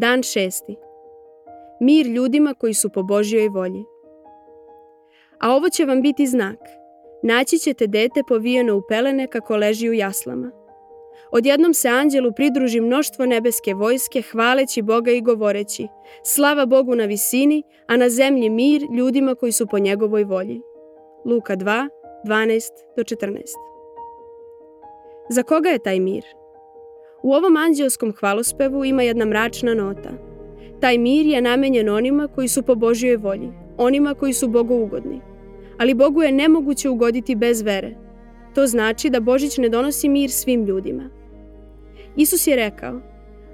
Dan 0.00 0.22
šesti. 0.22 0.76
Mir 1.80 2.06
ljudima 2.06 2.54
koji 2.54 2.74
su 2.74 2.90
po 2.90 3.02
Božjoj 3.02 3.48
volji. 3.48 3.84
A 5.40 5.54
ovo 5.54 5.68
će 5.68 5.84
vam 5.84 6.02
biti 6.02 6.26
znak. 6.26 6.58
Naći 7.22 7.58
ćete 7.58 7.86
dete 7.86 8.22
povijeno 8.28 8.76
u 8.76 8.82
pelene 8.88 9.26
kako 9.26 9.56
leži 9.56 9.88
u 9.88 9.92
jaslama. 9.92 10.50
Odjednom 11.30 11.74
se 11.74 11.88
anđelu 11.88 12.32
pridruži 12.32 12.80
mnoštvo 12.80 13.26
nebeske 13.26 13.74
vojske 13.74 14.22
hvaleći 14.22 14.82
Boga 14.82 15.10
i 15.10 15.20
govoreći 15.20 15.88
Slava 16.24 16.66
Bogu 16.66 16.94
na 16.94 17.04
visini, 17.04 17.62
a 17.86 17.96
na 17.96 18.08
zemlji 18.08 18.50
mir 18.50 18.82
ljudima 18.96 19.34
koji 19.34 19.52
su 19.52 19.66
po 19.66 19.78
njegovoj 19.78 20.24
volji. 20.24 20.60
Luka 21.24 21.56
2, 21.56 21.88
12 22.26 22.60
do 22.96 23.02
14 23.02 23.42
Za 25.30 25.42
koga 25.42 25.68
je 25.68 25.78
taj 25.78 26.00
mir? 26.00 26.24
U 27.22 27.32
ovom 27.32 27.56
anđelskom 27.56 28.12
hvalospevu 28.12 28.84
ima 28.84 29.02
jedna 29.02 29.24
mračna 29.24 29.74
nota. 29.74 30.10
Taj 30.80 30.98
mir 30.98 31.26
je 31.26 31.42
namenjen 31.42 31.88
onima 31.88 32.28
koji 32.28 32.48
su 32.48 32.62
po 32.62 32.74
Božjoj 32.74 33.16
volji, 33.16 33.48
onima 33.76 34.14
koji 34.14 34.32
su 34.32 34.48
bogougodni. 34.48 35.20
Ali 35.78 35.94
Bogu 35.94 36.22
je 36.22 36.32
nemoguće 36.32 36.88
ugoditi 36.88 37.34
bez 37.34 37.62
vere. 37.62 37.96
To 38.54 38.66
znači 38.66 39.10
da 39.10 39.20
Božić 39.20 39.58
ne 39.58 39.68
donosi 39.68 40.08
mir 40.08 40.30
svim 40.30 40.64
ljudima. 40.64 41.10
Isus 42.16 42.46
je 42.46 42.56
rekao, 42.56 43.00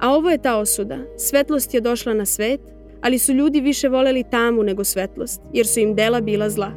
a 0.00 0.14
ovo 0.14 0.30
je 0.30 0.42
ta 0.42 0.58
osuda, 0.58 0.98
svetlost 1.16 1.74
je 1.74 1.80
došla 1.80 2.14
na 2.14 2.26
svet, 2.26 2.60
ali 3.00 3.18
su 3.18 3.32
ljudi 3.32 3.60
više 3.60 3.88
voleli 3.88 4.24
tamu 4.30 4.62
nego 4.62 4.84
svetlost, 4.84 5.40
jer 5.52 5.66
su 5.66 5.80
im 5.80 5.94
dela 5.94 6.20
bila 6.20 6.50
zla. 6.50 6.72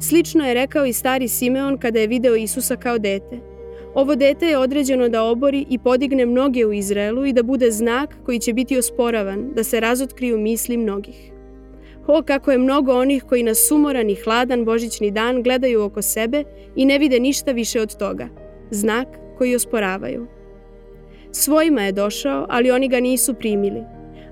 Slično 0.00 0.46
je 0.46 0.54
rekao 0.54 0.86
i 0.86 0.92
stari 0.92 1.28
Simeon 1.28 1.78
kada 1.78 1.98
je 1.98 2.06
video 2.06 2.36
Isusa 2.36 2.76
kao 2.76 2.98
dete– 2.98 3.40
Ovo 3.94 4.14
dete 4.14 4.46
je 4.46 4.58
određeno 4.58 5.08
da 5.08 5.22
obori 5.22 5.66
i 5.70 5.78
podigne 5.78 6.26
mnoge 6.26 6.66
u 6.66 6.72
Izraelu 6.72 7.26
i 7.26 7.32
da 7.32 7.42
bude 7.42 7.70
znak 7.70 8.16
koji 8.24 8.38
će 8.38 8.52
biti 8.52 8.78
osporavan, 8.78 9.50
da 9.54 9.64
se 9.64 9.80
razotkriju 9.80 10.38
misli 10.38 10.76
mnogih. 10.76 11.32
O, 12.06 12.22
kako 12.22 12.50
je 12.50 12.58
mnogo 12.58 12.92
onih 12.92 13.24
koji 13.24 13.42
na 13.42 13.54
sumoran 13.54 14.10
i 14.10 14.14
hladan 14.14 14.64
božićni 14.64 15.10
dan 15.10 15.42
gledaju 15.42 15.82
oko 15.82 16.02
sebe 16.02 16.44
i 16.76 16.84
ne 16.84 16.98
vide 16.98 17.20
ništa 17.20 17.52
više 17.52 17.80
od 17.80 17.96
toga. 17.96 18.28
Znak 18.70 19.08
koji 19.38 19.54
osporavaju. 19.54 20.26
Svojima 21.32 21.82
je 21.82 21.92
došao, 21.92 22.46
ali 22.48 22.70
oni 22.70 22.88
ga 22.88 23.00
nisu 23.00 23.34
primili. 23.34 23.80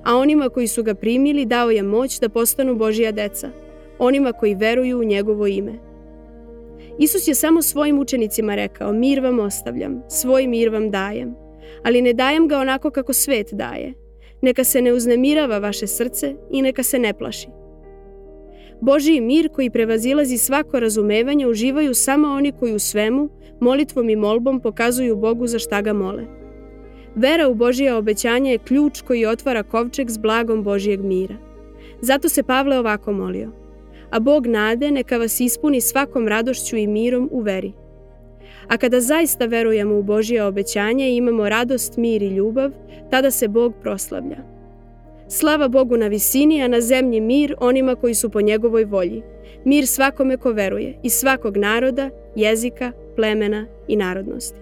A 0.05 0.17
onima 0.17 0.49
koji 0.49 0.67
su 0.67 0.83
ga 0.83 0.95
primili 0.95 1.45
dao 1.45 1.71
je 1.71 1.83
moć 1.83 2.21
da 2.21 2.29
postanu 2.29 2.75
Božija 2.75 3.13
deca. 3.13 3.51
Onima 3.99 4.33
koji 4.33 4.55
veruju 4.55 4.99
u 4.99 5.05
njegovo 5.05 5.47
ime. 5.47 5.92
Isus 6.99 7.29
je 7.29 7.35
samo 7.35 7.63
svojim 7.63 7.99
učenicima 7.99 8.55
rekao, 8.55 8.93
mir 8.93 9.21
vam 9.21 9.39
ostavljam, 9.39 10.03
svoj 10.09 10.47
mir 10.47 10.69
vam 10.69 10.91
dajem, 10.91 11.35
ali 11.85 12.03
ne 12.03 12.13
dajem 12.13 12.49
ga 12.49 12.59
onako 12.59 12.91
kako 12.91 13.13
svet 13.13 13.49
daje. 13.53 13.95
Neka 14.43 14.65
se 14.65 14.83
ne 14.83 14.93
uznemirava 14.93 15.59
vaše 15.59 15.87
srce 15.87 16.35
i 16.51 16.63
neka 16.63 16.83
se 16.83 16.99
ne 16.99 17.15
plaši. 17.15 17.49
Božiji 18.81 19.21
mir 19.21 19.49
koji 19.49 19.71
prevazilazi 19.71 20.39
svako 20.39 20.81
razumevanje 20.81 21.47
uživaju 21.47 21.95
samo 21.95 22.29
oni 22.29 22.53
koji 22.53 22.75
u 22.75 22.79
svemu, 22.79 23.29
molitvom 23.61 24.11
i 24.11 24.17
molbom 24.17 24.61
pokazuju 24.61 25.17
Bogu 25.17 25.47
za 25.47 25.59
šta 25.59 25.81
ga 25.83 25.93
mole. 25.93 26.25
Vera 27.15 27.49
u 27.49 27.55
Božija 27.55 27.97
obećanja 27.97 28.51
je 28.51 28.59
ključ 28.59 29.01
koji 29.03 29.27
otvara 29.27 29.63
kovčeg 29.63 30.11
s 30.11 30.19
blagom 30.19 30.63
Božijeg 30.63 31.01
mira. 31.01 31.35
Zato 32.01 32.29
se 32.29 32.43
Pavle 32.43 32.79
ovako 32.79 33.13
molio– 33.13 33.51
a 34.13 34.21
Bog 34.21 34.47
nade 34.47 34.91
neka 34.91 35.17
vas 35.17 35.41
ispuni 35.41 35.81
svakom 35.81 36.29
radošću 36.29 36.77
i 36.77 36.87
mirom 36.87 37.29
u 37.33 37.41
veri. 37.41 37.73
A 38.69 38.77
kada 38.77 39.01
zaista 39.01 39.47
verujemo 39.47 39.99
u 39.99 40.03
Božje 40.03 40.45
obećanje 40.45 41.11
i 41.11 41.17
imamo 41.17 41.49
radost, 41.49 41.97
mir 41.97 42.23
i 42.23 42.29
ljubav, 42.29 42.71
tada 43.11 43.31
se 43.31 43.49
Bog 43.49 43.75
proslavlja. 43.83 44.39
Slava 45.29 45.69
Bogu 45.69 45.97
na 45.97 46.07
visini, 46.07 46.63
a 46.63 46.69
na 46.69 46.81
zemlji 46.81 47.21
mir 47.21 47.55
onima 47.61 47.95
koji 47.95 48.15
su 48.15 48.31
po 48.31 48.41
njegovoj 48.41 48.85
volji. 48.85 49.23
Mir 49.65 49.87
svakome 49.87 50.37
ko 50.37 50.53
veruje, 50.53 50.99
iz 51.03 51.13
svakog 51.13 51.57
naroda, 51.57 52.11
jezika, 52.37 52.93
plemena 53.17 53.67
i 53.89 53.97
narodnosti. 53.97 54.61